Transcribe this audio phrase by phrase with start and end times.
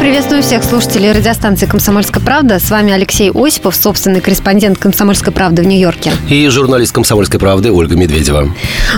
[0.00, 2.58] Приветствую всех слушателей радиостанции «Комсомольская правда».
[2.58, 6.10] С вами Алексей Осипов, собственный корреспондент «Комсомольской правды» в Нью-Йорке.
[6.30, 8.48] И журналист «Комсомольской правды» Ольга Медведева.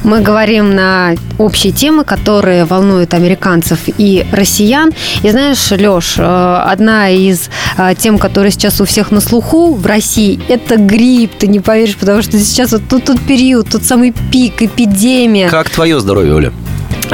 [0.04, 4.92] Мы говорим на общие темы, которые волнуют американцев и россиян.
[5.24, 9.84] И знаешь, Леш, э, одна из э, тем, которые сейчас у всех на слуху в
[9.84, 14.14] России, это грипп, ты не поверишь, потому что сейчас вот тут тот период, тот самый
[14.30, 15.48] пик, эпидемия.
[15.48, 16.52] Как твое здоровье, Оля?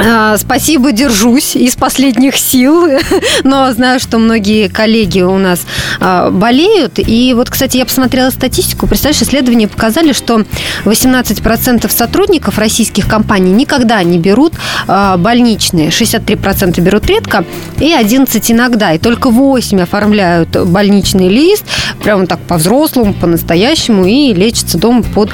[0.01, 2.87] А, спасибо, держусь из последних сил,
[3.43, 5.61] но знаю, что многие коллеги у нас
[5.99, 6.99] а, болеют.
[6.99, 8.87] И вот, кстати, я посмотрела статистику.
[8.87, 10.43] Представляешь, исследования показали, что
[10.85, 14.53] 18% сотрудников российских компаний никогда не берут
[14.87, 15.89] а, больничные.
[15.89, 17.43] 63% берут редко
[17.79, 18.93] и 11 иногда.
[18.93, 21.65] И только 8 оформляют больничный лист,
[22.01, 25.31] прямо так по-взрослому, по-настоящему, и лечатся дома под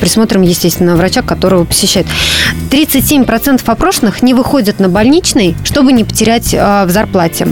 [0.00, 2.06] присмотром, естественно, врача, которого посещает.
[2.70, 7.48] 37% опрошенных не выходят на больничный, чтобы не потерять э, в зарплате.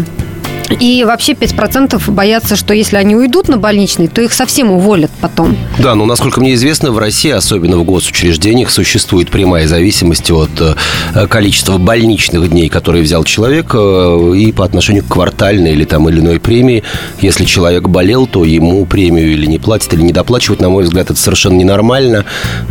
[0.78, 5.56] И вообще 5% боятся, что если они уйдут на больничный, то их совсем уволят потом.
[5.78, 11.26] Да, но насколько мне известно, в России, особенно в госучреждениях, существует прямая зависимость от э,
[11.26, 16.20] количества больничных дней, которые взял человек, э, и по отношению к квартальной или там или
[16.20, 16.82] иной премии.
[17.20, 20.60] Если человек болел, то ему премию или не платят, или не доплачивают.
[20.60, 22.24] На мой взгляд, это совершенно ненормально,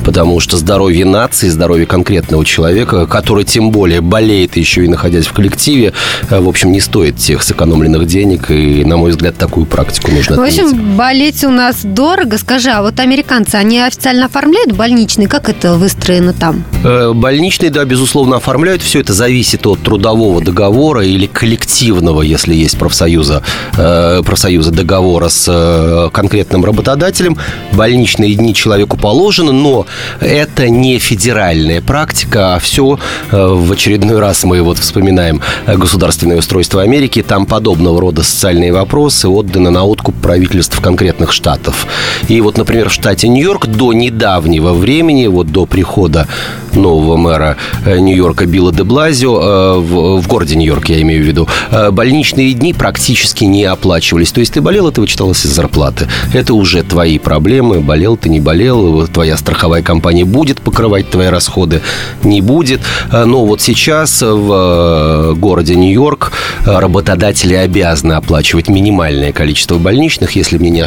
[0.05, 5.33] потому что здоровье нации, здоровье конкретного человека, который тем более болеет еще и находясь в
[5.33, 5.94] коллективе,
[6.30, 10.12] э, в общем, не стоит тех сэкономленных сэкономленных денег, и, на мой взгляд, такую практику
[10.12, 12.38] нужно В общем, болеть у нас дорого.
[12.38, 15.28] Скажи, а вот американцы, они официально оформляют больничный?
[15.28, 16.64] Как это выстроено там?
[16.84, 18.82] Э, больничный, да, безусловно, оформляют.
[18.82, 23.42] Все это зависит от трудового договора или коллективного, если есть профсоюза,
[23.78, 27.38] э, профсоюза договора с э, конкретным работодателем.
[27.72, 29.86] Больничные дни человеку положены, но
[30.20, 33.00] это не федеральная практика, а все
[33.32, 37.23] в очередной раз мы вот вспоминаем государственное устройство Америки.
[37.23, 41.88] Там подобное подобного рода социальные вопросы отданы на откуп правительств конкретных штатов.
[42.28, 46.28] И вот, например, в штате Нью-Йорк до недавнего времени, вот до прихода
[46.73, 51.28] нового мэра э, Нью-Йорка Билла де Блазио, э, в, в городе Нью-Йорк, я имею в
[51.28, 54.32] виду, э, больничные дни практически не оплачивались.
[54.32, 56.08] То есть ты болел, это вычиталось из зарплаты.
[56.34, 57.80] Это уже твои проблемы.
[57.80, 59.08] Болел ты, не болел.
[59.08, 61.82] Твоя страховая компания будет покрывать твои расходы,
[62.23, 62.82] не будет.
[63.11, 66.32] Но вот сейчас в городе Нью-Йорк
[66.66, 70.31] работодатели обязаны оплачивать минимальное количество больничных.
[70.31, 70.81] Если мне не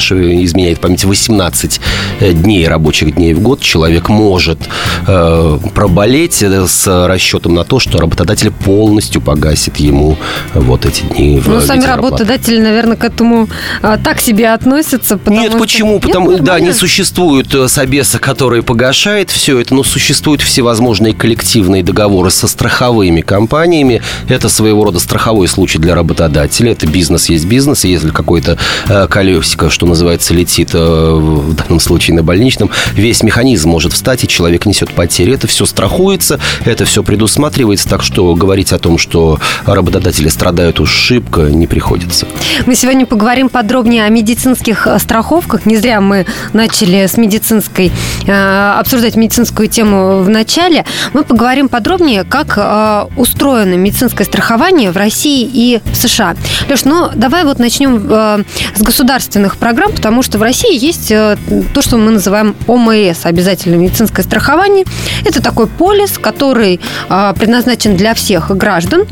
[0.44, 1.81] изменяет память, 18
[2.20, 4.59] дней рабочих дней в год человек может
[5.04, 10.16] проболеть э, с расчетом на то, что работодатель полностью погасит ему
[10.54, 13.49] вот эти дни в Ну, сами работодатели, наверное, к этому
[13.82, 15.19] а, так себе относятся.
[15.26, 15.94] Нет, почему?
[15.94, 21.82] Нет, потому, да, не существует э, собеса, который погашает все это, но существуют всевозможные коллективные
[21.82, 24.03] договоры со страховыми компаниями.
[24.28, 26.62] Это своего рода страховой случай для работодателя.
[26.71, 28.59] Это бизнес есть бизнес, и если какой-то
[28.89, 34.25] э, колесико, что называется, летит э, в данном случае на больничном, весь механизм может встать,
[34.25, 35.34] и человек несет потери.
[35.34, 40.91] Это все страхуется, это все предусматривается, так что говорить о том, что работодатели страдают уж
[40.91, 42.27] шибко, не приходится.
[42.67, 45.67] Мы сегодня поговорим подробнее о медицинских э, страховках.
[45.67, 47.93] Не зря мы начали с медицинской,
[48.27, 50.84] обсуждать медицинскую тему в начале.
[51.12, 56.37] Мы поговорим подробнее, как устроено медицинское страхование в России и в США.
[56.69, 61.97] Леш, ну давай вот начнем с государственных программ, потому что в России есть то, что
[61.97, 64.85] мы называем ОМС, обязательное медицинское страхование.
[65.25, 69.07] Это такой полис, который а, предназначен для всех граждан.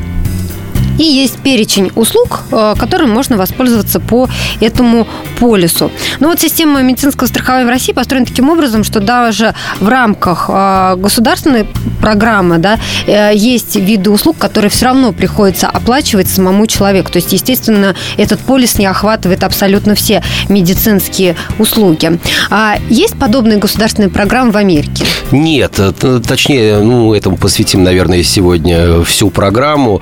[1.01, 4.29] И есть перечень услуг, э, которым можно воспользоваться по
[4.59, 5.07] этому
[5.39, 5.91] полису.
[6.19, 10.95] Но вот система медицинского страхования в России построена таким образом, что даже в рамках э,
[10.97, 11.65] государственной
[11.99, 17.11] программы да, э, есть виды услуг, которые все равно приходится оплачивать самому человеку.
[17.11, 22.19] То есть, естественно, этот полис не охватывает абсолютно все медицинские услуги.
[22.51, 25.03] А есть подобные государственные программы в Америке?
[25.31, 25.79] Нет,
[26.27, 29.99] точнее, ну, этому посвятим, наверное, сегодня всю программу.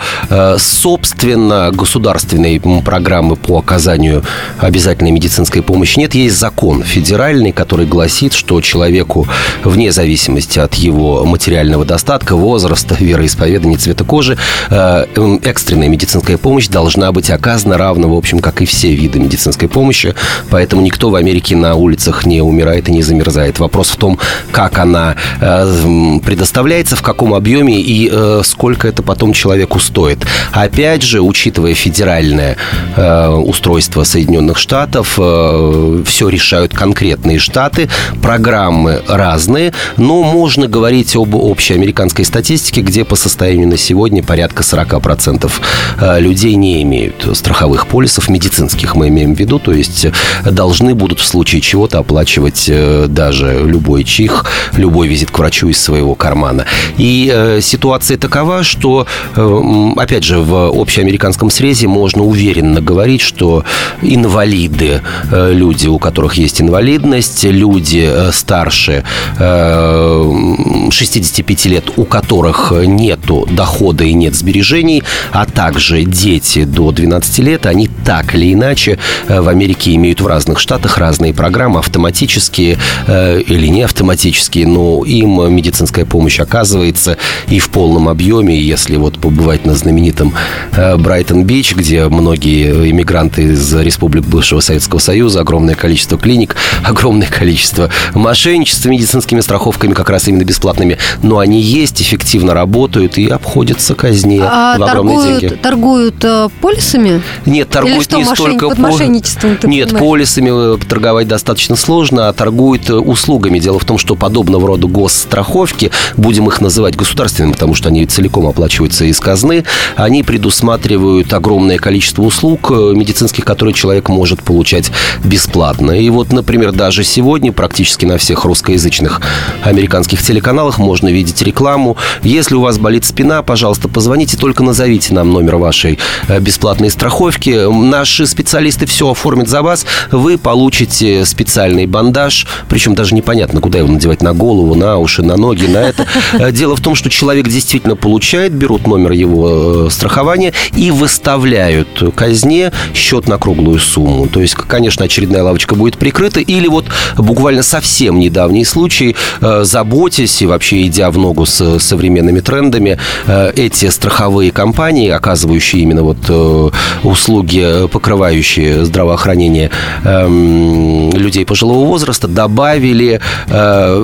[0.89, 4.23] Собственно, государственной программы по оказанию
[4.59, 6.15] обязательной медицинской помощи нет.
[6.15, 9.27] Есть закон федеральный, который гласит, что человеку,
[9.63, 14.35] вне зависимости от его материального достатка, возраста, вероисповедания, цвета кожи,
[14.71, 15.05] э,
[15.43, 20.15] экстренная медицинская помощь должна быть оказана равно, в общем, как и все виды медицинской помощи.
[20.49, 23.59] Поэтому никто в Америке на улицах не умирает и не замерзает.
[23.59, 24.17] Вопрос в том,
[24.51, 30.25] как она э, предоставляется, в каком объеме и э, сколько это потом человеку стоит.
[30.51, 32.55] А опять же, учитывая федеральное
[32.95, 37.89] э, устройство Соединенных Штатов, э, все решают конкретные штаты,
[38.21, 44.61] программы разные, но можно говорить об общей американской статистике, где по состоянию на сегодня порядка
[44.61, 45.51] 40%
[45.99, 50.05] э, людей не имеют страховых полисов, медицинских мы имеем в виду, то есть
[50.45, 54.45] должны будут в случае чего-то оплачивать э, даже любой чих,
[54.77, 56.65] любой визит к врачу из своего кармана.
[56.97, 63.63] И э, ситуация такова, что, э, опять же, в общеамериканском срезе можно уверенно говорить, что
[64.01, 65.01] инвалиды,
[65.31, 69.03] э, люди, у которых есть инвалидность, люди э, старше
[69.37, 73.19] э, 65 лет, у которых нет
[73.51, 79.41] дохода и нет сбережений, а также дети до 12 лет, они так или иначе э,
[79.41, 82.77] в Америке имеют в разных штатах разные программы, автоматические
[83.07, 87.17] э, или не автоматические, но им медицинская помощь оказывается
[87.47, 88.59] и в полном объеме.
[88.59, 90.48] Если вот побывать на знаменитом э,
[90.97, 98.83] Брайтон-Бич, где многие иммигранты из республик бывшего Советского Союза, огромное количество клиник, огромное количество мошенничеств
[98.83, 104.41] с медицинскими страховками, как раз именно бесплатными, но они есть, эффективно работают и обходятся казне
[104.43, 105.55] а в огромные торгуют, деньги.
[105.55, 107.21] торгуют э, полисами?
[107.45, 110.07] Нет, торгуют что, не мошенни- столько под по- мошенничеством ты Нет, понимаешь?
[110.07, 113.59] полисами э, торговать достаточно сложно, а торгуют э, услугами.
[113.59, 118.47] Дело в том, что подобного рода госстраховки, будем их называть государственными, потому что они целиком
[118.47, 119.63] оплачиваются из казны,
[119.95, 124.89] они предусматривают огромное количество услуг э, медицинских, которые человек может получать
[125.21, 125.91] бесплатно.
[125.91, 129.19] И вот, например, даже сегодня практически на всех русскоязычных
[129.63, 131.97] американских телеканалах можно видеть рекламу.
[132.23, 135.99] Если у вас болит спина, пожалуйста, позвоните, только назовите нам номер вашей
[136.29, 137.69] э, бесплатной страховки.
[137.69, 139.85] Наши специалисты все оформят за вас.
[140.09, 145.35] Вы получите специальный бандаж, причем даже непонятно, куда его надевать, на голову, на уши, на
[145.35, 146.05] ноги, на это.
[146.31, 149.89] Э, Дело в том, что человек действительно получает, берут номер его э,
[150.29, 154.27] страхования и выставляют казне счет на круглую сумму.
[154.27, 156.39] То есть, конечно, очередная лавочка будет прикрыта.
[156.39, 156.85] Или вот
[157.17, 162.97] буквально совсем недавний случай, э, заботясь и вообще идя в ногу с современными трендами,
[163.27, 166.69] э, эти страховые компании, оказывающие именно вот э,
[167.03, 169.71] услуги, покрывающие здравоохранение
[170.03, 173.19] эм, людей пожилого возраста, добавили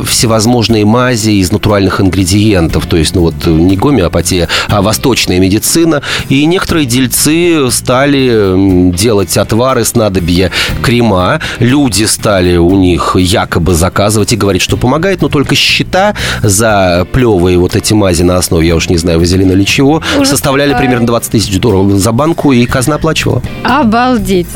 [0.05, 2.85] всевозможные мази из натуральных ингредиентов.
[2.85, 6.01] То есть, ну вот не гомеопатия, а восточная медицина.
[6.29, 10.51] И некоторые дельцы стали делать отвары, снадобья,
[10.81, 11.39] крема.
[11.59, 17.57] Люди стали у них якобы заказывать и говорить, что помогает, но только счета за плевые
[17.57, 20.87] вот эти мази на основе, я уж не знаю, вазелина или чего, Ужас составляли какая.
[20.87, 23.41] примерно 20 тысяч долларов за банку, и казна оплачивала.
[23.63, 24.47] Обалдеть.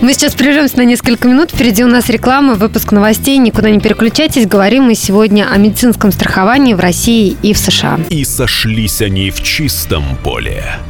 [0.00, 1.50] Мы сейчас прервемся на несколько минут.
[1.50, 3.38] Впереди у нас реклама, выпуск новостей.
[3.38, 4.46] Никуда не переключайтесь.
[4.46, 7.98] Говорим мы сегодня о медицинском страховании в России и в США.
[8.08, 10.64] И сошлись они в чистом поле.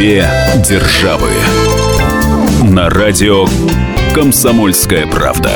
[0.00, 0.26] Две
[0.66, 1.28] державы.
[2.62, 3.44] На радио
[4.14, 5.50] «Комсомольская правда».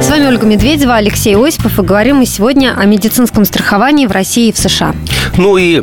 [0.00, 1.80] С вами Ольга Медведева, Алексей Осипов.
[1.80, 4.94] И говорим мы сегодня о медицинском страховании в России и в США.
[5.36, 5.82] Ну и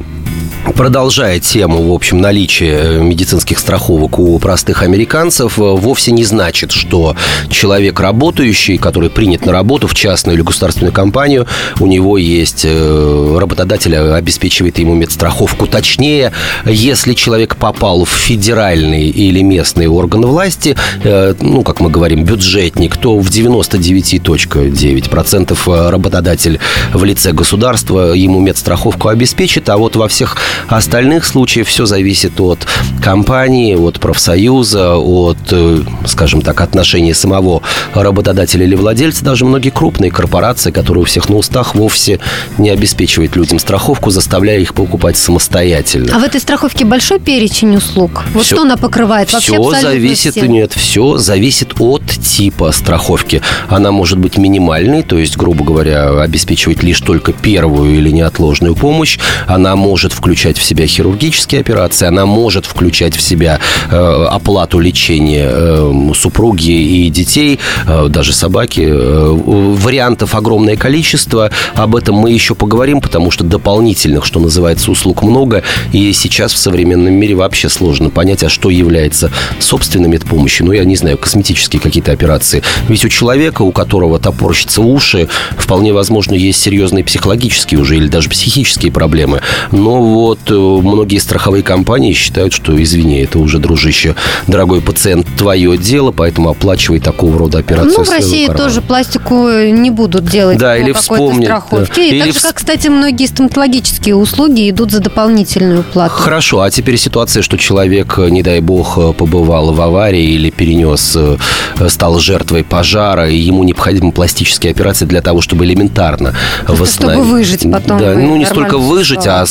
[0.74, 7.16] Продолжая тему, в общем, наличия медицинских страховок у простых американцев, э, вовсе не значит, что
[7.50, 11.46] человек работающий, который принят на работу в частную или государственную компанию,
[11.80, 15.68] у него есть э, работодатель обеспечивает ему медстраховку.
[15.68, 16.32] Точнее,
[16.66, 22.98] если человек попал в федеральный или местный орган власти, э, ну, как мы говорим, бюджетник,
[22.98, 26.60] то в 99.9% работодатель
[26.92, 32.68] в лице государства ему медстраховку обеспечит, а вот во всех Остальных случаев все зависит от
[33.04, 37.62] компании, от профсоюза, от, э, скажем так, отношения самого
[37.94, 39.24] работодателя или владельца.
[39.24, 42.20] Даже многие крупные корпорации, которые у всех на устах, вовсе
[42.58, 46.16] не обеспечивают людям страховку, заставляя их покупать самостоятельно.
[46.16, 48.24] А в этой страховке большой перечень услуг?
[48.34, 49.32] Вот Все- что она покрывает?
[49.32, 50.48] Вообще Все зависит, все.
[50.48, 53.42] нет, все зависит от типа страховки.
[53.68, 59.20] Она может быть минимальной, то есть, грубо говоря, обеспечивать лишь только первую или неотложную помощь.
[59.48, 63.60] Она может включать в себя хирургические операции, она может включать в себя
[63.90, 68.86] э, оплату лечения э, супруги и детей, э, даже собаки.
[68.88, 69.36] Э,
[69.76, 71.52] вариантов огромное количество.
[71.76, 75.64] Об этом мы еще поговорим, потому что дополнительных, что называется, услуг много.
[75.92, 80.66] И сейчас в современном мире вообще сложно понять, а что является собственной медпомощью.
[80.66, 82.64] Ну, я не знаю, косметические какие-то операции.
[82.88, 88.30] Ведь у человека, у которого топорщатся уши, вполне возможно, есть серьезные психологические уже или даже
[88.30, 89.42] психические проблемы.
[89.72, 94.16] Но вот э, многие страховые компании считают, что, извини, это уже, дружище,
[94.48, 97.96] дорогой пациент, твое дело, поэтому оплачивай такого рода операцию.
[97.98, 101.94] Ну, в России тоже пластику не будут делать Да, или вспомнят, страховке.
[101.96, 102.02] да.
[102.02, 106.14] И Или так же, как, кстати, многие стоматологические услуги идут за дополнительную плату.
[106.16, 110.50] Хорошо, а теперь ситуация, что человек, э, не дай бог, э, побывал в аварии или
[110.50, 111.38] перенес, э,
[111.80, 116.34] э, стал жертвой пожара, и ему необходима пластические операции для того, чтобы элементарно
[116.68, 117.24] восстановить.
[117.24, 119.46] чтобы выжить потом Да, ну не столько выжить, а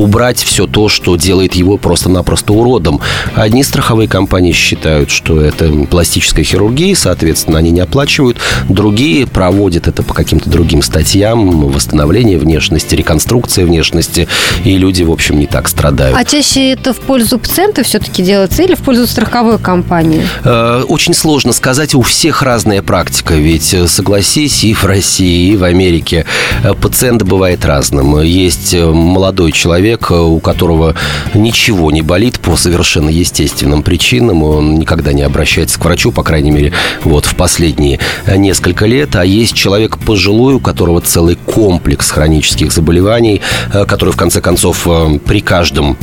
[0.00, 3.00] убрать все то, что делает его просто-напросто уродом.
[3.34, 8.38] Одни страховые компании считают, что это пластическая хирургия, соответственно, они не оплачивают.
[8.68, 14.26] Другие проводят это по каким-то другим статьям, восстановление внешности, реконструкция внешности,
[14.64, 16.16] и люди, в общем, не так страдают.
[16.16, 20.22] А чаще это в пользу пациента все-таки делается или в пользу страховой компании?
[20.44, 25.56] Э, Очень сложно сказать, у всех разная практика, ведь, э, согласись, и в России, и
[25.56, 26.24] в Америке
[26.62, 28.20] э, пациент бывает разным.
[28.22, 30.94] Есть молодой человек, э, у которого
[31.34, 36.50] ничего не болит по совершенно естественным причинам, он никогда не обращается к врачу, по крайней
[36.50, 36.72] мере,
[37.04, 43.40] вот в последние несколько лет, а есть человек пожилой, у которого целый комплекс хронических заболеваний,
[43.72, 45.96] э, который, в конце концов, э, при каждом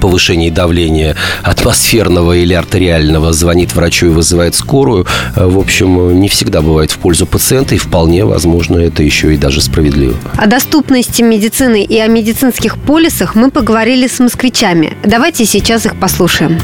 [0.00, 5.06] повышении давления атмосферного или артериального звонит врачу и вызывает скорую.
[5.36, 9.34] Э, В общем, э, не всегда бывает в пользу пациента, и вполне возможно, это еще
[9.34, 10.14] и даже справедливо.
[10.36, 14.96] О доступности медицины и о медицинских полисах мы поговорили с москвичами.
[15.02, 16.58] Давайте сейчас их послушаем.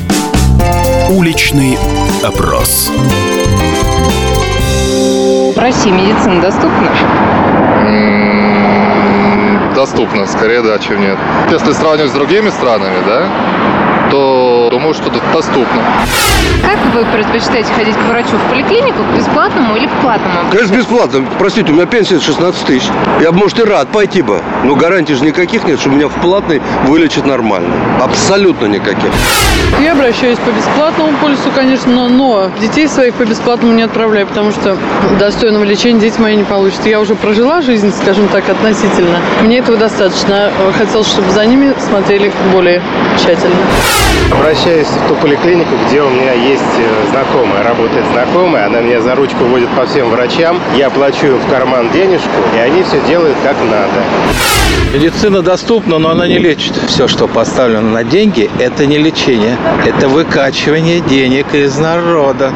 [1.11, 1.79] Уличный
[2.23, 2.91] опрос.
[5.55, 7.24] В России медицина доступна?
[9.75, 11.19] Доступно, скорее да, чем нет.
[11.51, 13.29] Если сравнивать с другими странами, да,
[14.11, 14.44] то
[14.85, 15.83] думаю, что доступно.
[16.63, 20.51] Как вы предпочитаете ходить к врачу в поликлинику, к бесплатному или к платному?
[20.51, 21.27] Конечно, бесплатно.
[21.39, 22.89] Простите, у меня пенсия 16 тысяч.
[23.21, 24.41] Я бы, может, и рад пойти бы.
[24.65, 27.75] Но гарантий же никаких нет, что меня в платный вылечат нормально.
[28.03, 29.11] Абсолютно никаких.
[29.81, 34.53] Я обращаюсь по бесплатному полису, конечно, но, но детей своих по бесплатному не отправляю, потому
[34.53, 34.77] что
[35.19, 36.85] достойного лечения дети мои не получат.
[36.87, 39.19] Я уже прожила жизнь, скажем так, относительно.
[39.43, 40.51] Мне этого достаточно.
[40.77, 42.83] Хотелось, чтобы за ними смотрели более
[43.19, 43.57] тщательно.
[44.33, 49.15] Обращаюсь в ту поликлинику, где у меня есть э, знакомая, работает знакомая, она меня за
[49.15, 53.37] ручку водит по всем врачам, я плачу им в карман денежку, и они все делают
[53.43, 54.03] как надо.
[54.93, 56.75] Медицина доступна, но она не лечит.
[56.89, 59.57] Все, что поставлено на деньги, это не лечение.
[59.85, 62.53] Это выкачивание денег из народа.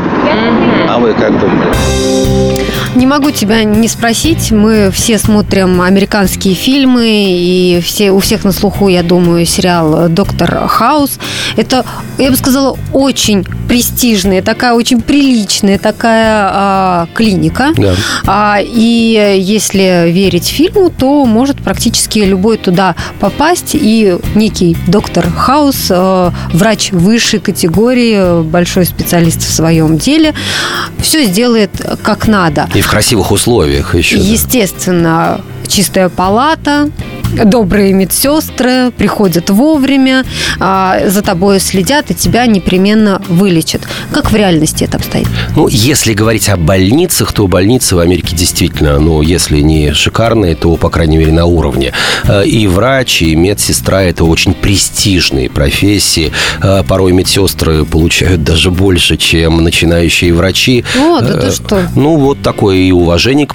[0.88, 2.57] А вы как думаете?
[2.94, 4.50] Не могу тебя не спросить.
[4.50, 10.66] Мы все смотрим американские фильмы, и все, у всех на слуху, я думаю, сериал «Доктор
[10.68, 11.18] Хаус».
[11.56, 11.84] Это,
[12.18, 17.72] я бы сказала, очень престижная, такая очень приличная такая а, клиника.
[17.76, 17.94] Да.
[18.26, 23.70] А, и если верить фильму, то может практически любой туда попасть.
[23.74, 30.34] И некий доктор Хаус, э, врач высшей категории, большой специалист в своем деле,
[31.00, 31.70] все сделает
[32.02, 32.68] как надо.
[32.78, 34.18] И в красивых условиях еще.
[34.18, 36.88] Естественно, чистая палата,
[37.44, 40.24] добрые медсестры приходят вовремя,
[40.60, 43.82] а, за тобой следят и тебя непременно вылечат.
[44.12, 45.28] Как в реальности это обстоит?
[45.56, 50.76] Ну, если говорить о больницах, то больницы в Америке действительно, ну, если не шикарные, то,
[50.76, 51.92] по крайней мере, на уровне.
[52.24, 56.32] Э, И врач, и медсестра– это очень престижные профессии.
[56.62, 60.84] Э, Порой медсестры получают даже больше, чем начинающие врачи.
[60.98, 61.82] О, да ты Э, что?
[61.94, 63.54] Ну, вот такое и уважение к,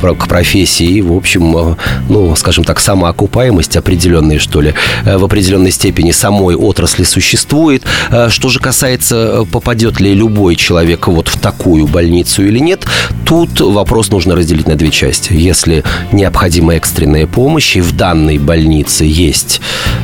[0.00, 1.76] про- к профессии, и, в общем,
[2.08, 7.84] ну, скажем так, самоокупаемость определенная, что ли, э, в определенной степени самой отрасли существует.
[8.10, 12.86] Э, что же касается, э, попадет ли любой человек вот в такую больницу или нет,
[13.24, 15.32] тут вопрос нужно разделить на две части.
[15.32, 19.60] Если необходима экстренная помощь, и в данной больнице есть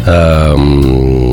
[0.07, 1.26] эм,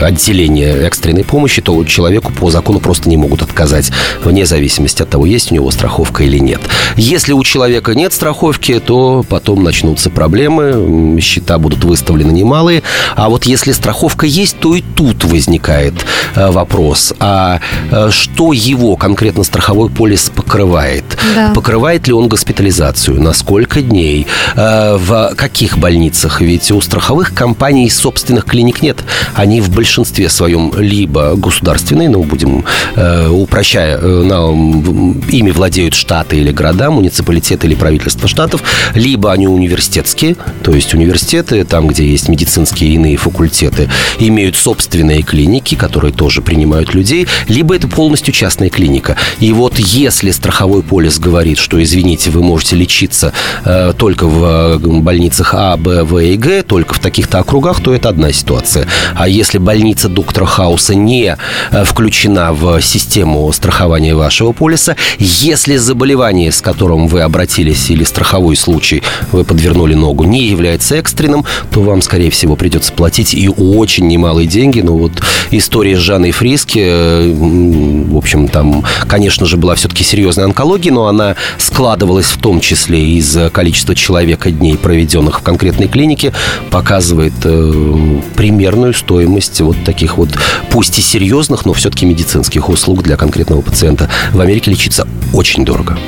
[0.00, 3.90] отделение экстренной помощи, то человеку по закону просто не могут отказать,
[4.22, 6.60] вне зависимости от того, есть у него страховка или нет.
[6.96, 12.82] Если у человека нет страховки, то потом начнутся проблемы, счета будут выставлены немалые.
[13.14, 15.94] А вот если страховка есть, то и тут возникает
[16.34, 17.60] э, вопрос, а
[17.90, 21.04] э, что его конкретно страховой полис покрывает?
[21.34, 21.52] Да.
[21.54, 23.20] Покрывает ли он госпитализацию?
[23.20, 24.26] На сколько дней?
[24.56, 26.40] Э, в каких больницах?
[26.40, 28.98] Ведь у страховых компаний собственных клиник нет.
[29.34, 32.64] Они в большинстве своем либо государственные, ну, будем
[33.30, 34.50] упрощая, на,
[35.30, 38.62] ими владеют штаты или города, муниципалитеты или правительство штатов,
[38.94, 43.88] либо они университетские, то есть университеты, там, где есть медицинские и иные факультеты,
[44.18, 49.16] имеют собственные клиники, которые тоже принимают людей, либо это полностью частная клиника.
[49.40, 53.32] И вот если страховой полис говорит, что, извините, вы можете лечиться
[53.64, 57.94] э, только в э, больницах А, Б, В и Г, только в таких-то округах, то
[57.94, 58.86] это одна ситуация.
[59.14, 59.75] А если больница
[60.08, 61.36] доктора Хауса не
[61.70, 68.56] э, включена в систему страхования вашего полиса, если заболевание, с которым вы обратились, или страховой
[68.56, 69.02] случай,
[69.32, 74.46] вы подвернули ногу, не является экстренным, то вам, скорее всего, придется платить и очень немалые
[74.46, 74.80] деньги.
[74.80, 75.12] Ну вот
[75.50, 81.06] история с Жанной Фриски, э, в общем, там, конечно же, была все-таки серьезная онкология, но
[81.06, 86.32] она складывалась в том числе из количества человека дней, проведенных в конкретной клинике,
[86.70, 90.30] показывает э, примерную стоимость вот таких вот,
[90.70, 94.08] пусть и серьезных, но все-таки медицинских услуг для конкретного пациента.
[94.32, 95.98] В Америке лечиться очень дорого.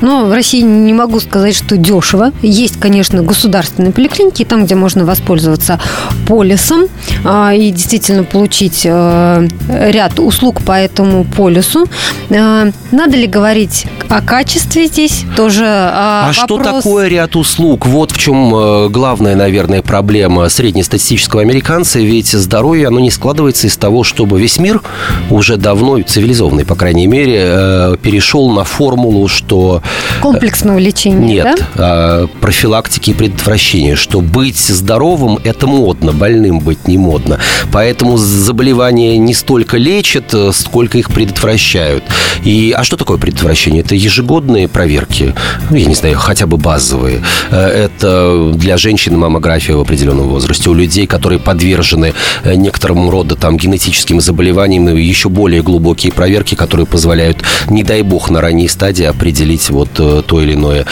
[0.00, 2.32] Но в России не могу сказать, что дешево.
[2.42, 5.80] Есть, конечно, государственные поликлиники, там, где можно воспользоваться
[6.26, 6.86] полисом
[7.24, 11.86] а, и действительно получить э, ряд услуг по этому полису.
[12.30, 15.24] А, надо ли говорить о качестве здесь?
[15.36, 17.86] Тоже а, а что такое ряд услуг?
[17.86, 21.98] Вот в чем э, главная, наверное, проблема среднестатистического американца.
[21.98, 24.82] Ведь здоровье, оно не складывается из того, чтобы весь мир
[25.30, 29.82] уже давно, цивилизованный, по крайней мере, э, перешел на формулу, что...
[30.20, 32.26] Комплексного лечения, Нет, да?
[32.40, 37.38] профилактики и предотвращения, что быть здоровым– это модно, больным быть не модно.
[37.72, 42.04] Поэтому заболевания не столько лечат, э, сколько их предотвращают.
[42.44, 43.82] И, а что такое предотвращение?
[43.82, 45.34] Это ежегодные проверки,
[45.70, 47.22] ну, я не знаю, хотя бы базовые.
[47.50, 50.70] Э, это для женщин маммография в определенном возрасте.
[50.70, 56.86] У людей, которые подвержены э, некоторому рода там, генетическим заболеваниям, еще более глубокие проверки, которые
[56.86, 60.86] позволяют, не дай бог, на ранней стадии определить вот то или иное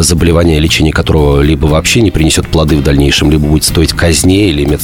[0.00, 4.64] заболевание, лечение которого либо вообще не принесет плоды в дальнейшем, либо будет стоить казне или
[4.64, 4.80] мед...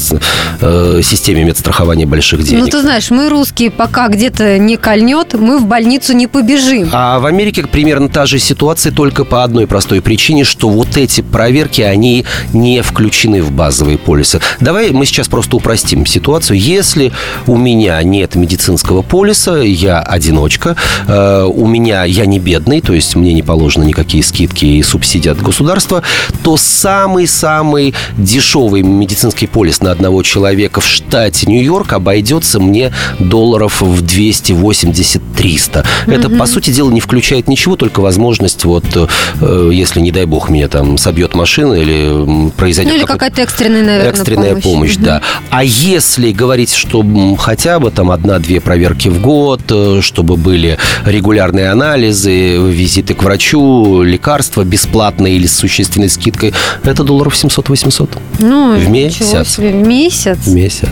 [1.04, 2.64] системе медстрахования больших денег.
[2.64, 6.88] Ну, ты знаешь, мы русские, пока где-то не кольнет, мы в больницу не побежим.
[6.92, 11.20] А в Америке примерно та же ситуация, только по одной простой причине, что вот эти
[11.20, 14.40] проверки, они не включены в базовые полисы.
[14.60, 16.58] Давай мы сейчас просто упростим ситуацию.
[16.60, 17.12] Если
[17.46, 23.16] у меня нет медицинского полиса, я одиночка, э, у меня я не бедный, то есть
[23.16, 26.02] мне не положено никакие скидки и субсидии от государства,
[26.42, 34.02] то самый-самый дешевый медицинский полис на одного человека в штате Нью-Йорк обойдется мне долларов в
[34.02, 35.22] 280-300.
[35.36, 35.84] Mm-hmm.
[36.14, 40.50] Это, по сути дела, не включает ничего, только возможность, вот, э, если, не дай бог,
[40.50, 42.92] меня там собьет машина или произойдет...
[42.92, 45.04] Ну, или какая-то экстренная, наверное, Экстренная помощь, помощь mm-hmm.
[45.04, 45.22] да.
[45.50, 47.04] А если говорить, что
[47.38, 54.02] хотя бы там одна-две проверки в год, э, чтобы были регулярные анализы, визиты к врачу,
[54.02, 58.18] лекарства бесплатные или с существенной скидкой, это долларов 700-800.
[58.40, 59.48] Ну, в месяц.
[59.48, 59.70] Себе.
[59.70, 60.38] В месяц?
[60.38, 60.88] В месяц.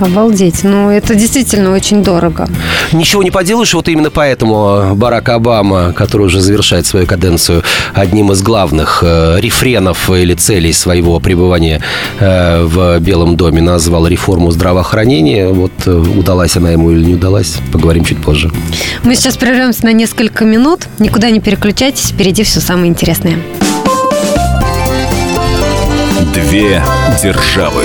[0.00, 0.64] Обалдеть.
[0.64, 2.48] Ну, это действительно очень дорого.
[2.92, 3.74] Ничего не поделаешь.
[3.74, 7.62] Вот именно поэтому Барак Обама, который уже завершает свою каденцию,
[7.94, 11.82] одним из главных э, рефренов или целей своего пребывания
[12.20, 15.48] э, в Белом доме назвал реформу здравоохранения.
[15.48, 18.50] Вот э, удалась она ему или не удалась, поговорим чуть позже.
[19.02, 20.86] Мы сейчас прервемся на несколько минут.
[20.98, 22.10] Никуда не переключайтесь.
[22.10, 23.38] Впереди все самое интересное.
[26.34, 26.82] Две
[27.22, 27.84] державы.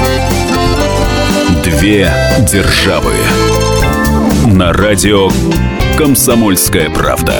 [1.81, 2.13] Две
[2.47, 3.11] державы.
[4.45, 5.31] На радио
[5.97, 7.33] «Комсомольская правда».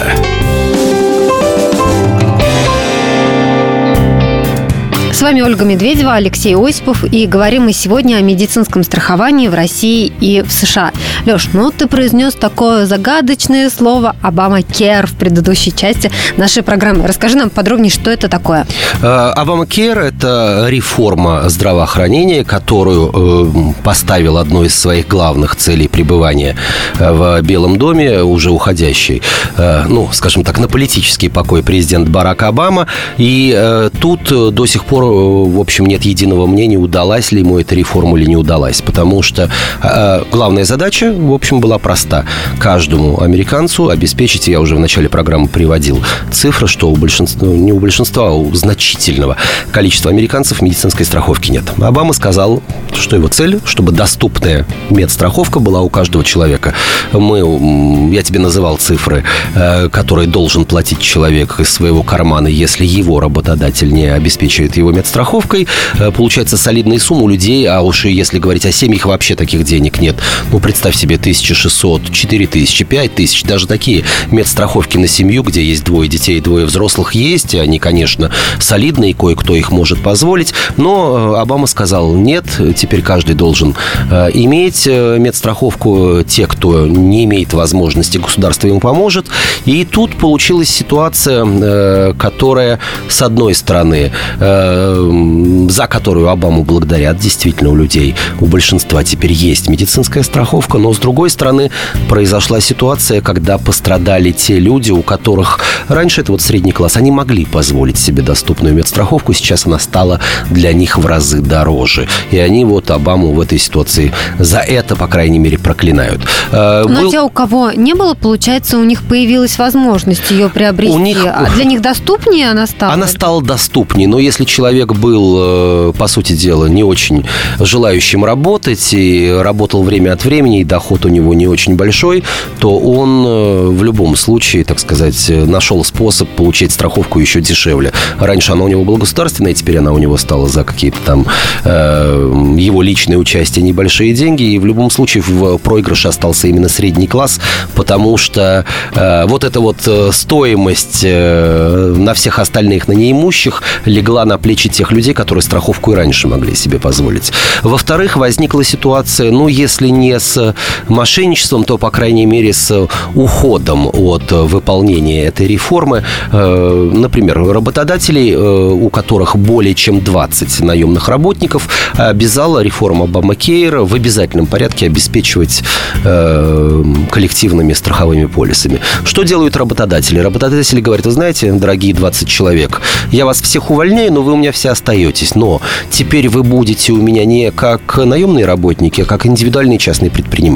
[5.12, 10.12] С вами Ольга Медведева, Алексей Осипов, и говорим мы сегодня о медицинском страховании в России
[10.20, 10.90] и в США.
[11.26, 17.06] Леш, ну ты произнес такое загадочное слово «Обама Кер» в предыдущей части нашей программы.
[17.06, 18.66] Расскажи нам подробнее, что это такое.
[19.00, 26.56] Обама Кер– это реформа здравоохранения, которую э, поставил одной из своих главных целей пребывания
[26.98, 29.22] э, в Белом доме, уже уходящий,
[29.56, 32.86] э, ну, скажем так, на политический покой президент Барак Обама.
[33.18, 38.18] И тут до сих пор в общем, нет единого мнения, удалась ли ему эта реформа
[38.18, 38.80] или не удалась.
[38.82, 39.50] Потому что
[39.82, 42.24] э, главная задача, в общем, была проста.
[42.58, 47.78] Каждому американцу обеспечить, я уже в начале программы приводил цифры, что у большинства, не у
[47.78, 49.36] большинства, а у значительного
[49.72, 51.64] количества американцев медицинской страховки нет.
[51.80, 52.62] Обама сказал,
[52.94, 56.74] что его цель, чтобы доступная медстраховка была у каждого человека.
[57.12, 63.20] Мы, я тебе называл цифры, э, которые должен платить человек из своего кармана, если его
[63.20, 65.66] работодатель не обеспечивает его медстраховкой.
[65.98, 70.00] Э, получается солидная сумма у людей, а уж если говорить о семьях, вообще таких денег
[70.00, 70.16] нет.
[70.50, 76.38] Ну, представь себе, 1600, 4000, 5000, даже такие медстраховки на семью, где есть двое детей
[76.38, 77.54] и двое взрослых, есть.
[77.54, 80.54] Они, конечно, солидные, кое-кто их может позволить.
[80.76, 82.44] Но э, Обама сказал, нет,
[82.76, 83.74] теперь каждый должен
[84.10, 86.22] э, иметь медстраховку.
[86.26, 89.26] Те, кто не имеет возможности, государство ему поможет.
[89.64, 92.78] И тут получилась ситуация, которая,
[93.08, 98.14] с одной стороны, за которую Обаму благодарят действительно у людей.
[98.40, 101.70] У большинства теперь есть медицинская страховка, но с другой стороны
[102.08, 107.44] произошла ситуация, когда пострадали те люди, у которых раньше это вот средний класс, они могли
[107.44, 112.08] позволить себе доступную медстраховку, сейчас она стала для них в разы дороже.
[112.30, 116.22] И они вот Обаму в этой ситуации за это, по крайней мере, проклинают.
[116.50, 117.10] Э, но Был...
[117.10, 120.94] те, у кого не было, получается, у них появилась возможность ее приобрести.
[120.94, 121.24] У них...
[121.24, 122.92] А для них доступнее она стала?
[122.92, 127.24] Она стала доступнее, но если человек был, э, по сути дела, не очень
[127.60, 132.24] желающим работать и работал время от времени, и доход у него не очень большой,
[132.58, 137.92] то он э, в любом случае, так сказать, нашел способ получить страховку еще дешевле.
[138.18, 141.26] Раньше она у него была государственная, теперь она у него стала за какие-то там
[141.64, 147.06] э, его личные участия небольшие деньги, и в любом случае в проигрыше остался именно средний
[147.06, 147.38] класс,
[147.74, 149.76] потому что э, вот эта вот
[150.12, 155.96] стоимость э, на всех остальных, на неимущих, легла на плечи тех людей, которые страховку и
[155.96, 157.30] раньше могли себе позволить.
[157.62, 160.54] Во-вторых, возникла ситуация, ну, если не с
[160.88, 166.04] мошенничеством, то, по крайней мере, с уходом от выполнения этой реформы.
[166.32, 173.94] Э, например, работодателей, э, у которых более чем 20 наемных работников, обязала реформа Обамакейра в
[173.94, 175.62] обязательном порядке обеспечивать
[176.04, 178.80] э, коллективными страховыми полисами.
[179.04, 180.18] Что делают работодатели?
[180.18, 184.52] Работодатели говорят, вы знаете, дорогие 20 человек, я вас всех увольняю, но вы у меня
[184.52, 185.34] все остаетесь.
[185.34, 190.51] Но теперь вы будете у меня не как наемные работники, а как индивидуальные частные предприниматели.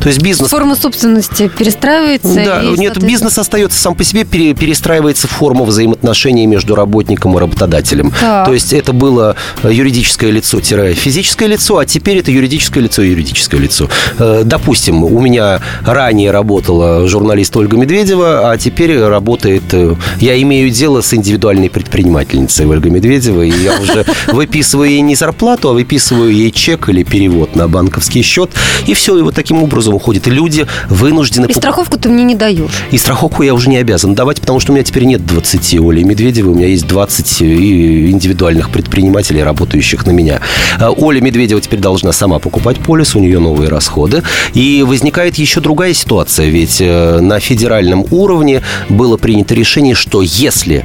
[0.00, 0.50] То есть бизнес...
[0.50, 2.34] Форма собственности перестраивается?
[2.34, 7.40] Да, и, нет, бизнес остается сам по себе, перестраивается в форму взаимоотношений между работником и
[7.40, 8.12] работодателем.
[8.20, 8.46] Так.
[8.46, 13.88] То есть это было юридическое лицо-физическое лицо, а теперь это юридическое лицо и юридическое лицо.
[14.18, 19.62] Э, допустим, у меня ранее работала журналист Ольга Медведева, а теперь работает...
[19.72, 25.14] Э, я имею дело с индивидуальной предпринимательницей Ольгой Медведевой, и я уже выписываю ей не
[25.14, 28.50] зарплату, а выписываю ей чек или перевод на банковский счет,
[28.86, 30.26] и все, и вот таким образом уходит.
[30.26, 31.46] И люди вынуждены...
[31.46, 32.70] И страховку ты мне не даешь.
[32.90, 36.02] И страховку я уже не обязан давать, потому что у меня теперь нет 20 Оли
[36.02, 40.40] Медведевой, у меня есть 20 индивидуальных предпринимателей, работающих на меня.
[40.78, 44.22] А Оля Медведева теперь должна сама покупать полис, у нее новые расходы.
[44.54, 50.84] И возникает еще другая ситуация, ведь э, на федеральном уровне было принято решение, что если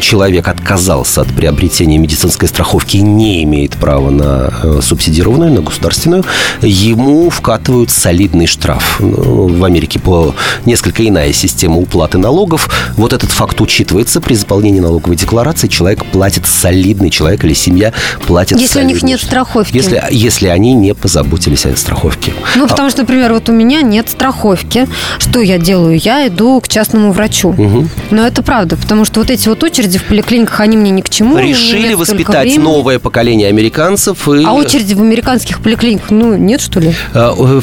[0.00, 6.24] человек отказался от приобретения медицинской страховки не имеет права на э, субсидированную, на государственную,
[6.62, 7.30] ему
[7.60, 8.96] вкатывают солидный штраф.
[9.00, 12.70] Ну, в Америке по несколько иная система уплаты налогов.
[12.96, 15.68] Вот этот факт учитывается при заполнении налоговой декларации.
[15.68, 17.92] Человек платит солидный, человек или семья
[18.26, 19.76] платит Если у них солидный нет страховки.
[19.76, 22.32] Если, если они не позаботились о страховке.
[22.56, 24.88] Ну, потому что, например, вот у меня нет страховки.
[25.18, 25.98] Что я делаю?
[25.98, 27.52] Я иду к частному врачу.
[27.52, 27.90] Мгм.
[28.10, 31.10] Но это правда, потому что вот эти вот очереди в поликлиниках, они мне ни к
[31.10, 31.38] чему.
[31.38, 32.62] Решили воспитать времени.
[32.62, 34.28] новое поколение американцев.
[34.28, 34.44] И...
[34.44, 36.94] А очереди в американских поликлиниках, ну, нет, что ли?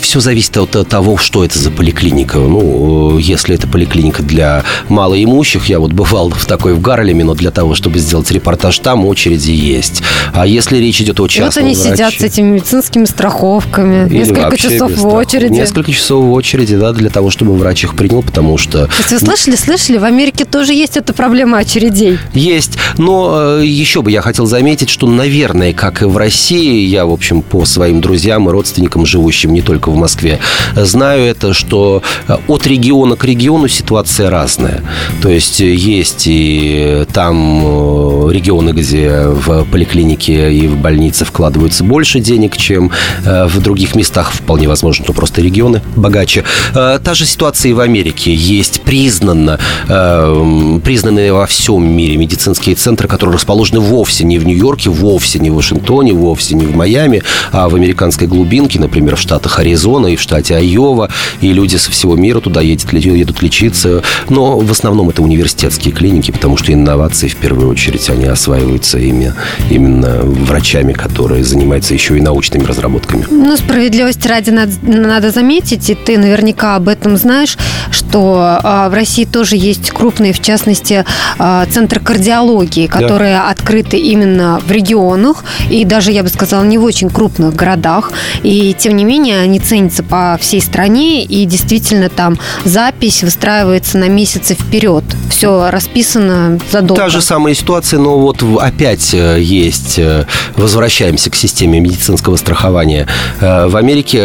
[0.02, 2.38] Все зависит от того, что это за поликлиника.
[2.38, 7.34] Ну, э, если это поликлиника для малоимущих, я вот бывал в такой в Гарлеме, но
[7.34, 10.02] для того, чтобы сделать репортаж, там очереди есть.
[10.34, 14.08] А если речь идет о И вот частном они враче- сидят с этими медицинскими страховками.
[14.08, 15.54] или несколько часов в очереди.
[15.54, 18.88] Несколько часов в очереди, да, для того, чтобы врач их принял, потому что...
[18.88, 22.18] То есть вы слышали, слышали, в Америке тоже есть эта проблема очередей.
[22.34, 27.06] Есть, но э, еще бы я хотел заметить, что, наверное, как и в России, я,
[27.06, 30.40] в общем, по своим друзьям и родственникам, живущим не только в Москве,
[30.76, 34.82] знаю это, что э, от региона к региону ситуация разная.
[35.22, 41.84] То есть э, есть и там э, регионы, где в поликлинике и в больнице вкладываются
[41.84, 42.92] больше денег, чем
[43.24, 44.32] в других местах.
[44.32, 46.44] Вполне возможно, что просто регионы богаче.
[46.74, 48.34] Та же ситуация и в Америке.
[48.34, 54.90] Есть признанно, э, признанные во всем мире медицинские центры, которые расположены вовсе не в Нью-Йорке,
[54.90, 59.57] вовсе не в Вашингтоне, вовсе не в Майами, а в американской глубинке, например, в штатах
[59.60, 61.10] Аризона и в штате Айова.
[61.42, 64.04] И люди со всего мира туда едут, едут лечиться.
[64.30, 69.34] Но в основном это университетские клиники, потому что инновации в первую очередь они осваиваются ими,
[69.70, 73.26] именно врачами, которые занимаются еще и научными разработками.
[73.30, 77.58] Ну, справедливости ради надо, надо заметить, и ты наверняка об этом знаешь,
[77.92, 81.06] что а, в России тоже есть крупные, в частности,
[81.38, 86.84] а, центры кардиологии, которые открыты именно в регионах, и даже, я бы сказала, не в
[86.84, 88.12] очень крупных городах.
[88.44, 94.10] И, тем не менее, они ценятся по всей стране, и действительно там запись выстраивается на
[94.10, 95.04] месяцы вперед.
[95.30, 97.02] Все расписано задолго.
[97.02, 103.08] Та же самая ситуация, но вот опять э, есть, э, возвращаемся к системе медицинского страхования.
[103.40, 104.18] Э, В Америке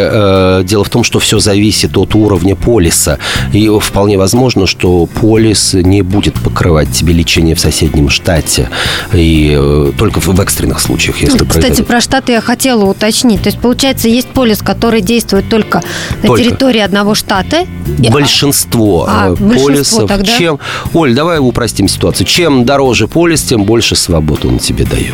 [0.63, 3.17] дело в том, что все зависит от уровня полиса.
[3.53, 8.69] И вполне возможно, что полис не будет покрывать тебе лечение в соседнем штате.
[9.13, 11.87] И только в в экстренных случаях, если Ну, Кстати, произойдет.
[11.87, 13.41] про штаты я хотела уточнить.
[13.43, 15.81] То есть, получается, есть полис, который действует только
[16.21, 16.43] на Только.
[16.43, 17.65] территории одного штата.
[18.01, 20.07] И- Большинство А, э, большинство полисов.
[20.07, 20.37] тогда?
[20.37, 20.59] Чем,
[20.93, 22.25] Оль, давай упростим ситуацию.
[22.25, 25.13] Чем дороже полис, тем больше свобод он тебе дает.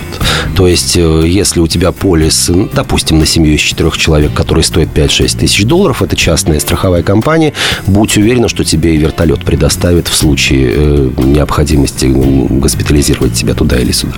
[0.55, 4.89] То есть, э, если у тебя полис, допустим, на семью из четырех человек, который стоит
[4.93, 7.53] 5-6 тысяч долларов, это частная страховая компания,
[7.87, 13.91] будь уверена, что тебе и вертолет предоставит в случае э, необходимости госпитализировать тебя туда или
[13.91, 14.13] сюда.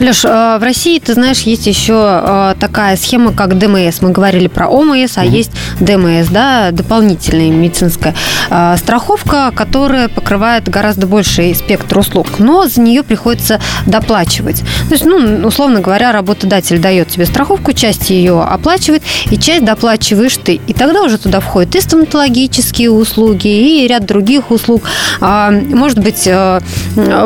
[0.00, 4.00] Леш, в России, ты знаешь, есть еще такая схема, как ДМС.
[4.02, 4.68] Мы говорили про
[5.02, 8.14] ОМС, а есть ДМС, да, дополнительная медицинская
[8.50, 14.60] э, страховка, которая покрывает гораздо больший спектр услуг, но за нее приходится доплачивать.
[14.88, 20.36] То есть, ну, условно говоря, работодатель дает тебе страховку, часть ее оплачивает, и часть доплачиваешь
[20.36, 20.60] ты.
[20.66, 24.82] И тогда уже туда входят и стоматологические услуги, и ряд других услуг.
[25.20, 26.60] А, Может быть, э,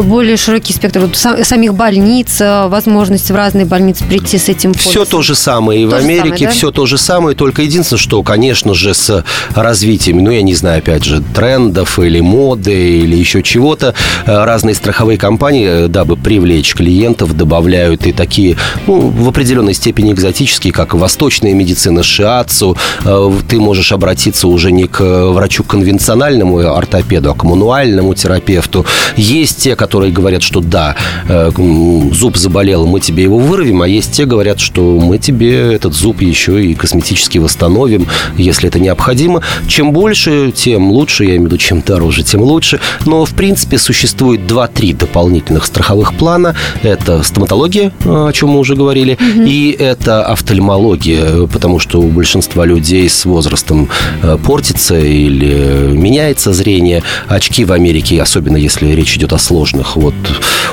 [0.03, 4.73] более широкий спектр вот са- самих больниц, э, возможность в разные больницы прийти с этим
[4.75, 6.51] Все то же самое и в То самое, Америке, да?
[6.53, 10.79] все то же самое, только единственное, что, конечно же, с развитием, ну, я не знаю,
[10.79, 13.95] опять же, трендов или моды или еще чего-то,
[14.27, 20.13] э, разные страховые компании, э, дабы привлечь клиентов, добавляют и такие, ну, в определенной степени
[20.13, 22.77] экзотические, как восточная медицина, шиацу.
[23.05, 28.85] Э, Ты можешь обратиться уже не к врачу конвенциональному ортопеду, а к мануальному терапевту.
[29.17, 34.25] Есть те, которые говорят, что да, зуб заболел, мы тебе его вырвем, а есть те,
[34.25, 38.07] говорят, что мы тебе этот зуб еще и косметически восстановим,
[38.37, 39.43] если это необходимо.
[39.67, 42.79] Чем больше, тем лучше, я имею в виду, чем дороже, тем лучше.
[43.07, 46.55] Но, в принципе, существует 2-3 дополнительных страховых плана.
[46.83, 53.09] Это стоматология, о чем мы уже говорили, и это офтальмология, потому что у большинства людей
[53.09, 53.89] с возрастом
[54.23, 57.03] э, портится или меняется зрение.
[57.29, 59.97] Очки в Америке, особенно если речь идет о сложных.
[59.97, 60.15] Вот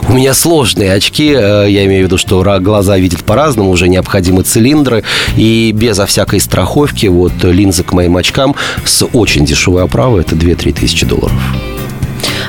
[0.09, 4.43] у меня сложные очки, э, я имею в виду, что глаза видят по-разному, уже необходимы
[4.43, 5.03] цилиндры,
[5.37, 6.64] и безо всякой страховки
[7.09, 11.33] вот линзы к моим очкам с очень дешевой оправой это 2-3 тысячи долларов.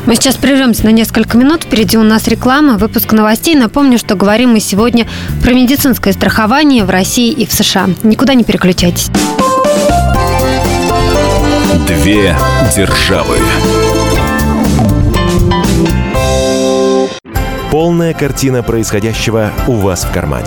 [0.06, 1.64] Мы сейчас прервемся на несколько минут.
[1.64, 3.56] Впереди у нас реклама, выпуск новостей.
[3.56, 5.06] Напомню, что говорим мы сегодня
[5.42, 7.88] про медицинское страхование в России и в США.
[8.04, 9.08] Никуда не переключайтесь.
[11.88, 12.36] Две
[12.74, 13.36] державы.
[17.72, 20.46] Полная картина происходящего у вас в кармане.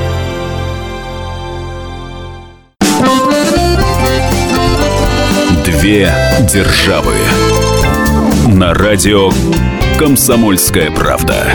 [5.81, 7.15] Две державы.
[8.45, 9.31] На радио
[9.97, 11.47] «Комсомольская правда».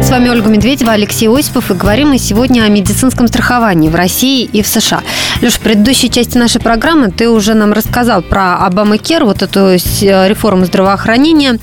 [0.00, 4.44] С вами Ольга Медведева, Алексей Осипов, и говорим мы сегодня о медицинском страховании в России
[4.44, 5.02] и в США.
[5.42, 10.66] Леш, в предыдущей части нашей программы ты уже нам рассказал про Обамакер, вот эту реформу
[10.66, 11.58] здравоохранения,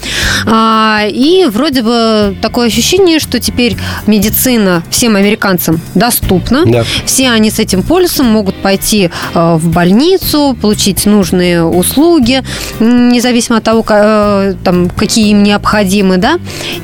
[0.45, 6.83] а, и вроде бы такое ощущение, что теперь медицина всем американцам доступна, да.
[7.05, 12.43] все они с этим полюсом могут пойти э, в больницу, получить нужные услуги,
[12.81, 16.37] независимо от того, э, там, какие им необходимы, да,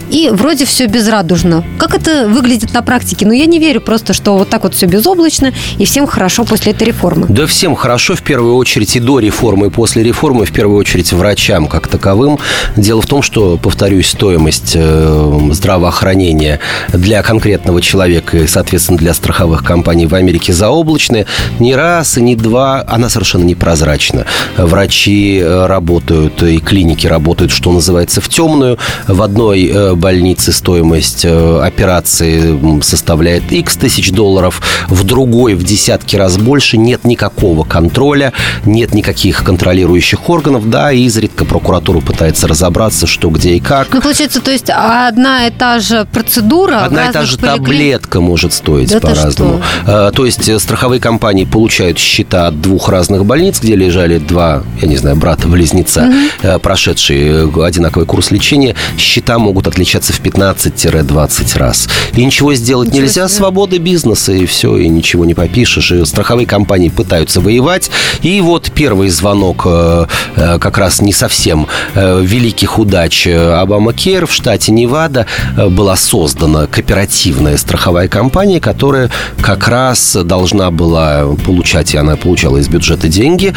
[0.10, 1.66] и вроде все безрадужно.
[1.78, 3.26] Как это выглядит на практике?
[3.26, 6.72] Ну, я не верю просто, что вот так вот все безоблачно, и всем хорошо после
[6.72, 7.26] этой реформы.
[7.28, 11.12] Да всем хорошо, в первую очередь, и до реформы, и после реформы, в первую очередь,
[11.12, 12.40] врачам как таковым.
[12.78, 16.60] Дело в том, что, повторюсь, стоимость э, здравоохранения
[16.94, 21.26] для конкретного человека и, соответственно, для страховых компаний в Америке заоблачная.
[21.60, 24.26] Ни раз и ни два она совершенно непрозрачна.
[24.58, 28.78] Врачи э, работают и клиники работают, что называется, в темную.
[29.08, 36.38] В одной э, больнице стоимость операции составляет X тысяч долларов, в другой в десятки раз
[36.38, 38.34] больше, нет никакого контроля,
[38.66, 43.88] нет никаких контролирующих органов, да, и изредка прокуратура пытается разобраться, что, где и как.
[43.94, 47.58] Ну, получается, то есть одна и та же процедура Одна и та же поликлин...
[47.58, 49.62] таблетка может стоить да по-разному.
[49.86, 54.64] А, то есть э, страховые компании получают счета от двух разных больниц, где лежали два,
[54.82, 56.10] я не знаю, брата-близнеца,
[56.44, 56.60] угу.
[56.60, 58.76] прошедшие одинаковый курс лечения.
[58.98, 61.88] Счета могут отличаться в 15-20 20 раз.
[62.14, 63.28] И ничего сделать ничего нельзя.
[63.28, 63.38] Себе.
[63.38, 65.92] Свобода бизнеса, и все, и ничего не попишешь.
[65.92, 67.92] И страховые компании пытаются воевать.
[68.22, 70.06] И вот первый звонок э,
[70.38, 75.26] э, как раз не совсем э, великих удач Обама Кер в штате Невада
[75.58, 79.10] была создана кооперативная страховая компания, которая
[79.42, 83.54] как раз должна была получать, и она получала из бюджета деньги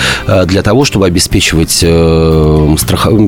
[0.46, 1.84] для того, чтобы обеспечивать,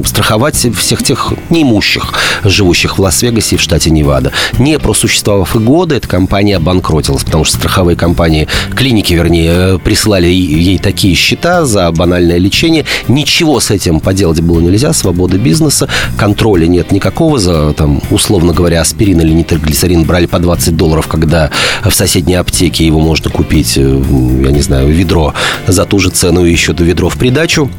[0.05, 4.33] страховать всех тех неимущих, живущих в Лас-Вегасе и в штате Невада.
[4.59, 10.79] Не просуществовав и года, эта компания обанкротилась, потому что страховые компании, клиники, вернее, присылали ей
[10.79, 12.85] такие счета за банальное лечение.
[13.09, 18.81] Ничего с этим поделать было нельзя, свободы бизнеса, контроля нет никакого за, там, условно говоря,
[18.81, 21.51] аспирин или нитроглицерин брали по 20 долларов, когда
[21.85, 23.81] в соседней аптеке его можно купить, э,
[24.45, 25.35] я не знаю, ведро
[25.67, 27.71] за ту же цену и еще до ведро в придачу.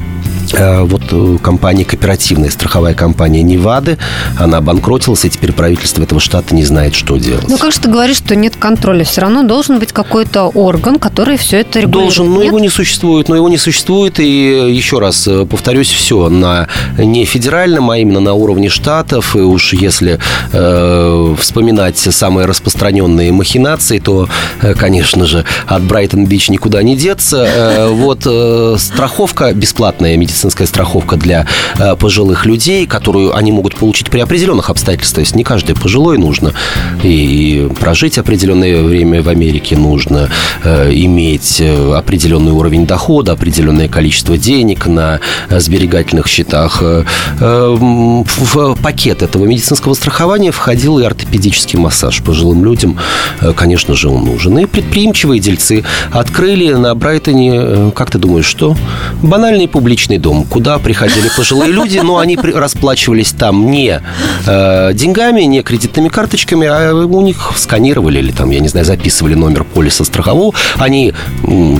[0.52, 3.98] Э, вот э, компания, кооперативная страховая компания Невады,
[4.38, 7.48] она обанкротилась, и теперь правительство этого штата не знает, что делать.
[7.48, 9.04] Ну, как же ты говоришь, что нет контроля?
[9.04, 12.16] Все равно должен быть какой-то орган, который все это регулирует.
[12.16, 12.46] Должен, но нет?
[12.46, 17.24] его не существует, но его не существует, и еще раз э, повторюсь, все на не
[17.24, 20.18] федеральном, а именно на уровне штатов, и уж если
[20.52, 24.28] э, вспоминать самые распространенные махинации, то,
[24.78, 27.46] конечно же, от Брайтон-Бич никуда не деться.
[27.46, 31.46] Э, вот э, страховка бесплатная медицинская медицинская страховка для
[31.78, 35.14] э, пожилых людей, которую они могут получить при определенных обстоятельствах.
[35.14, 36.52] То есть не каждый пожилой нужно
[37.02, 40.30] и прожить определенное время в Америке нужно,
[40.64, 46.82] э, иметь э, определенный уровень дохода, определенное количество денег на сберегательных счетах.
[47.38, 52.98] В пакет этого медицинского страхования входил и ортопедический массаж пожилым людям.
[53.56, 54.58] Конечно же, он нужен.
[54.58, 58.76] И предприимчивые дельцы открыли на Брайтоне, как ты думаешь, что?
[59.22, 64.00] Банальный публичный дом, куда приходили пожилые люди, но они расплачивались там не
[64.46, 69.34] э, деньгами, не кредитными карточками, а у них сканировали или там, я не знаю, записывали
[69.34, 70.54] номер полиса страхового.
[70.76, 71.12] Они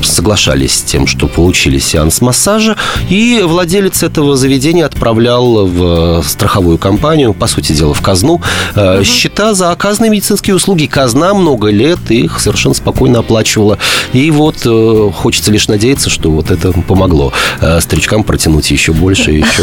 [0.02, 2.76] соглашались с тем, что получили сеанс массажа,
[3.08, 8.40] и владелец этого заведения отправлял в страховую компанию, по сути дела, в казну,
[8.74, 10.86] э, счета за оказанные медицинские услуги.
[10.86, 13.78] Казна много лет их совершенно спокойно оплачивала.
[14.12, 19.30] И вот э, хочется лишь надеяться, что вот это помогло э, старичкам протянуть еще больше,
[19.30, 19.62] еще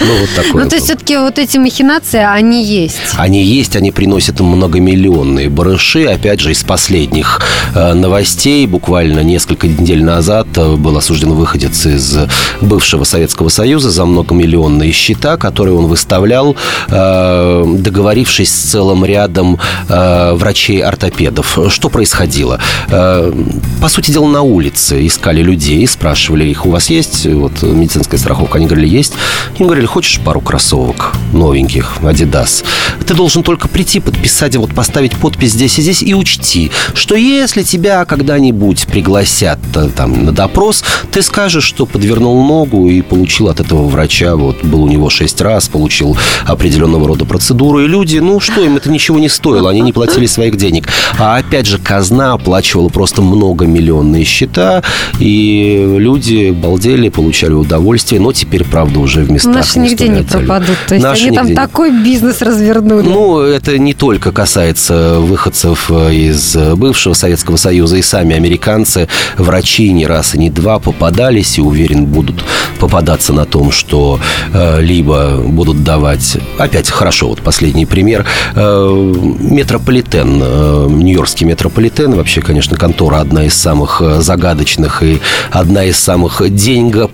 [0.00, 0.64] Ну, вот такое.
[0.64, 2.96] Ну, то есть, все-таки вот эти махинации, они есть?
[3.16, 6.06] Они есть, они приносят многомиллионные барыши.
[6.06, 7.42] Опять же, из последних
[7.74, 12.16] э, новостей, буквально несколько недель назад э, был осужден выходец из
[12.62, 16.56] бывшего Советского Союза за многомиллионные счета, которые он выставлял,
[16.88, 21.58] э, договорившись с целым рядом врачей-ортопедов.
[21.68, 22.60] Что происходило?
[22.88, 28.58] По сути дела, на улице искали людей, спрашивали их, у вас есть вот, медицинская страховка?
[28.58, 29.14] Они говорили, есть.
[29.58, 32.64] Им говорили, хочешь пару кроссовок новеньких, Adidas?
[33.06, 37.62] Ты должен только прийти, подписать, вот поставить подпись здесь и здесь и учти, что если
[37.62, 43.60] тебя когда-нибудь пригласят э, там на допрос, ты скажешь, что подвернул ногу и получил от
[43.60, 48.40] этого врача, вот был у него шесть раз, получил определенного рода процедуру, и люди, ну
[48.40, 50.88] что, им это ничего не стоило, они не платили своих денег.
[51.18, 54.82] А опять же, казна оплачивала просто многомиллионные счета,
[55.18, 60.76] и люди балдели, получали удовольствие, но теперь, правда, уже в местах Наши нигде не пропадут.
[60.88, 63.06] То есть Наши они там не- такой бизнес развернули.
[63.08, 67.98] Ну, это не только касается выходцев э, из бывшего Советского Союза.
[67.98, 69.06] И сами американцы,
[69.38, 72.42] врачи не раз и не два попадались и, уверен, будут
[72.80, 74.18] попадаться на том, что
[74.52, 76.36] э, либо будут давать...
[76.58, 78.26] Опять хорошо, вот последний пример.
[78.56, 85.20] Э, метрополитен, э, нью-йоркский метрополитен, вообще, конечно, контора одна из самых э, загадочных и
[85.52, 86.42] одна из самых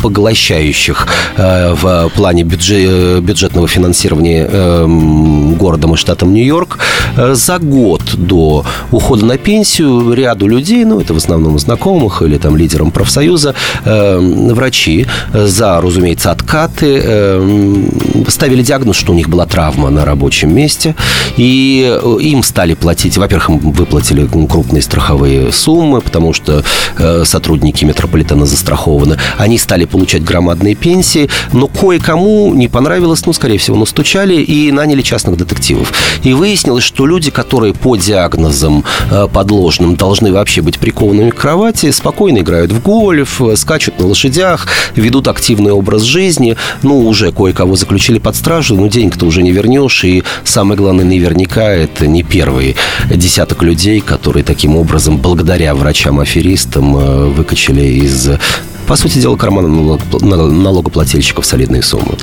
[0.07, 4.86] деньгопоглощающих э, в плане бюджет, бюджетного финансирования э,
[5.59, 6.78] городом и штатом Нью-Йорк.
[7.16, 12.38] Э, За год до ухода на пенсию ряду людей, ну, это в основном знакомых или
[12.38, 13.54] там лидерам профсоюза,
[13.84, 14.18] э,
[14.52, 17.86] врачи за, разумеется, откаты э,
[18.28, 20.94] ставили диагноз, что у них была травма на рабочем месте,
[21.36, 26.62] и э, им стали платить, во-первых, им выплатили крупные страховые суммы, потому что
[26.98, 33.57] э, сотрудники метрополитена застрахованы, они стали получать громадные пенсии, но кое-кому не понравилось, ну, скорее
[33.57, 35.90] всего, настучали и наняли частных детективов.
[36.22, 41.90] И выяснилось, что люди, которые по диагнозам э, подложным должны вообще быть прикованными к кровати,
[41.92, 46.59] спокойно играют в гольф, э, скачут на лошадях, ведут активный образ жизни.
[46.82, 50.05] Ну, уже кое-кого заключили под стражу, но денег-то уже не вернешь.
[50.05, 52.76] И самое главное, наверняка это не первый
[53.09, 58.28] десяток людей, которые таким образом, благодаря врачам-аферистам, э, выкачали из
[58.87, 62.14] по сути дела, кармана налог- налогоплательщиков солидные суммы.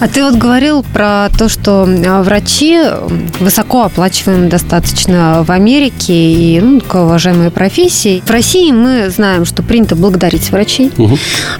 [0.00, 2.78] А ты вот говорил про то, что а, врачи
[3.40, 8.20] высоко оплачиваем достаточно в Америке и ну, такая уважаемая профессия.
[8.24, 10.92] В России мы знаем, что принято благодарить врачей.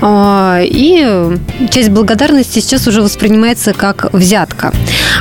[0.00, 1.38] А, И
[1.70, 4.72] часть благодарности сейчас уже воспринимается как взятка.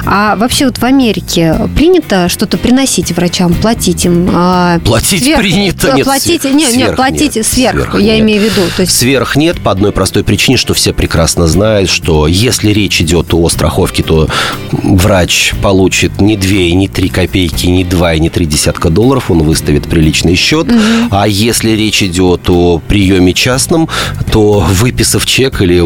[0.05, 4.29] А вообще вот в Америке принято что-то приносить врачам, платить им?
[4.33, 5.93] а, Платить принято?
[5.93, 8.21] Нет, платить, сверх- не, не, сверх платить нет, сверх, сверх я нет.
[8.21, 8.61] имею в виду.
[8.75, 13.01] То есть Сверх нет по одной простой причине, что все прекрасно знают, что если речь
[13.01, 14.27] идет о страховке, то
[14.71, 19.31] врач получит не 2 и не 3 копейки, не 2 и не 3 десятка долларов,
[19.31, 20.67] он выставит приличный счет.
[21.11, 23.89] А если речь идет о приеме частном,
[24.31, 25.79] то выписав чек или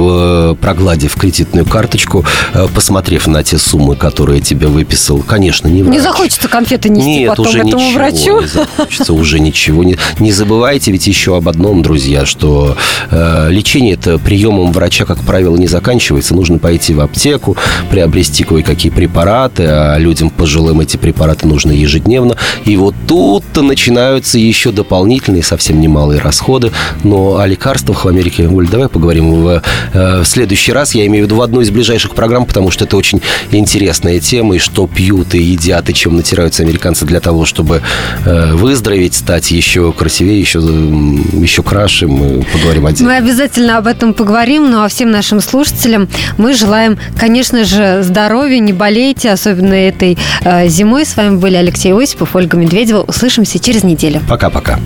[0.52, 5.94] э, прогладив кредитную карточку, э, посмотрев на те суммы, которые тебе выписал, конечно, не врач.
[5.94, 8.42] не захочется конфеты нести Нет, потом уже этому ничего врачу.
[8.42, 9.98] не захочется, уже ничего не...
[10.20, 12.76] Не забывайте ведь еще об одном, друзья, что
[13.12, 16.36] э, лечение это приемом врача, как правило, не заканчивается.
[16.36, 17.58] Нужно пойти в аптеку,
[17.90, 22.38] приобрести кое-какие препараты, а людям пожилым эти препараты нужны ежедневно.
[22.66, 26.72] И вот тут-то начинаются еще дополнительные, совсем немалые расходы.
[27.04, 29.62] Но о лекарствах в Америке, Оль, давай поговорим в,
[29.94, 30.96] э, в следующий раз.
[30.96, 33.22] Я имею в виду в одну из ближайших программ, потому что это очень
[33.52, 37.82] интересная тема, и что пьют и едят, и чем натираются американцы для того, чтобы
[38.26, 42.08] э, выздороветь, стать еще красивее, еще, еще краше.
[42.08, 43.14] Мы поговорим отдельно.
[43.24, 48.74] Обязательно об этом поговорим, ну а всем нашим слушателям мы желаем, конечно же, здоровья, не
[48.74, 51.06] болейте, особенно этой э, зимой.
[51.06, 53.00] С вами были Алексей Осипов, Ольга Медведева.
[53.04, 54.20] Услышимся через неделю.
[54.28, 54.78] Пока-пока.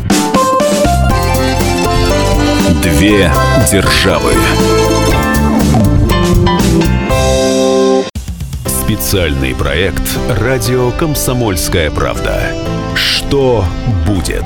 [2.83, 3.31] Две
[3.71, 4.33] державы.
[8.67, 12.39] Специальный проект «Радио Комсомольская правда».
[12.93, 13.65] Что
[14.05, 14.45] будет?